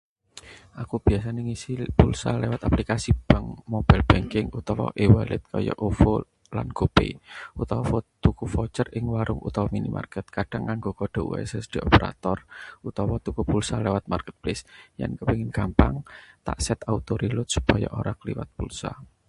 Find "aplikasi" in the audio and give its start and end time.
2.69-3.09